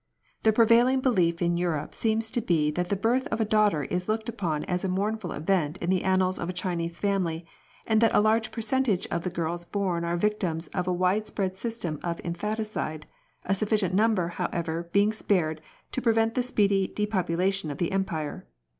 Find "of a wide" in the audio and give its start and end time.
10.69-11.27